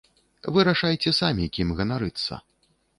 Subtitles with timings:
[0.55, 2.45] Вырашайце самі, кім ганарыцца.